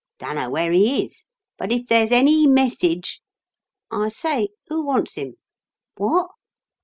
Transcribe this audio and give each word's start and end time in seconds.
Dunno 0.17 0.49
where 0.49 0.71
he 0.71 1.05
is. 1.05 1.25
But 1.59 1.71
if 1.71 1.85
there's 1.85 2.11
any 2.11 2.47
messidge 2.47 3.19
I 3.91 4.09
say, 4.09 4.49
who 4.65 4.83
wants 4.83 5.13
him? 5.13 5.35
Wot? 5.95 6.31